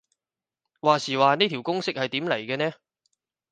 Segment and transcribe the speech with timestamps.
[0.81, 2.73] 話時話呢條公式係點嚟嘅呢